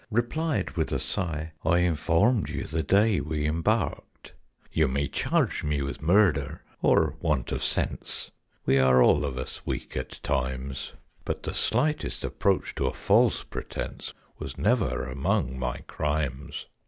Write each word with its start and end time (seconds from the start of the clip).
replied, 0.09 0.71
with 0.71 0.91
a 0.91 0.97
sigh, 0.97 1.51
"I 1.63 1.77
informed 1.81 2.49
you 2.49 2.63
the 2.65 2.81
day 2.81 3.19
we 3.21 3.45
embarked. 3.45 4.33
"You 4.71 4.87
may 4.87 5.07
charge 5.07 5.63
me 5.63 5.83
with 5.83 6.01
murder 6.01 6.63
or 6.81 7.17
want 7.19 7.51
of 7.51 7.63
sense 7.63 8.31
(We 8.65 8.79
are 8.79 9.03
all 9.03 9.23
of 9.23 9.37
us 9.37 9.61
weak 9.63 9.95
at 9.95 10.19
times): 10.23 10.93
But 11.23 11.43
the 11.43 11.53
slightest 11.53 12.23
approach 12.23 12.73
to 12.77 12.87
a 12.87 12.93
false 12.95 13.43
pretence 13.43 14.15
Was 14.39 14.57
never 14.57 15.03
among 15.05 15.59
my 15.59 15.81
crimes! 15.85 16.65